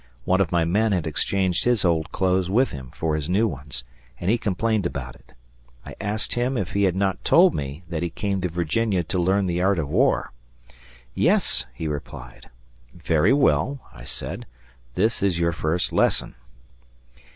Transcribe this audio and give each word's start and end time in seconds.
One 0.25 0.41
of 0.41 0.51
my 0.51 0.65
men 0.65 0.93
had 0.93 1.05
exchanged 1.05 1.63
his 1.63 1.85
old 1.85 2.11
clothes 2.11 2.49
with 2.49 2.71
him 2.71 2.89
for 2.89 3.13
his 3.15 3.29
new 3.29 3.47
ones, 3.47 3.83
and 4.19 4.31
he 4.31 4.37
complained 4.39 4.87
about 4.87 5.13
it. 5.13 5.33
I 5.85 5.95
asked 6.01 6.33
him 6.33 6.57
if 6.57 6.71
he 6.71 6.85
had 6.85 6.95
not 6.95 7.23
told 7.23 7.53
me 7.53 7.83
that 7.87 8.01
he 8.01 8.09
came 8.09 8.41
to 8.41 8.49
Virginia 8.49 9.03
to 9.03 9.19
learn 9.19 9.45
the 9.45 9.61
art 9.61 9.77
of 9.77 9.87
war. 9.89 10.31
"Yes," 11.13 11.67
he 11.75 11.87
replied. 11.87 12.49
"Very 12.95 13.31
well," 13.31 13.79
I 13.93 14.03
said, 14.03 14.47
"this 14.95 15.21
is 15.21 15.37
your 15.37 15.51
first 15.51 15.93
lesson." 15.93 16.33